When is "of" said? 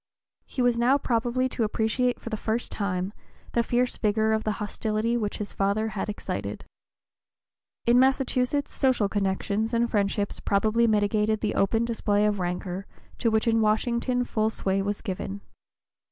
4.33-4.43, 12.25-12.39